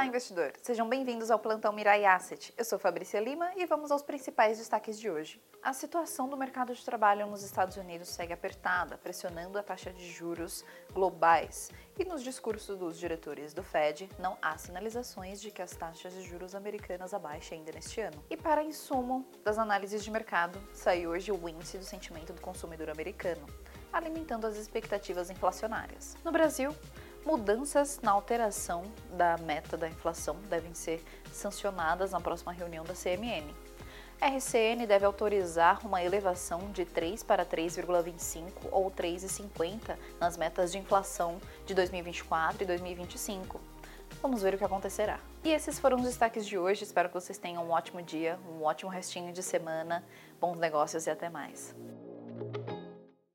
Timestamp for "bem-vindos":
0.88-1.30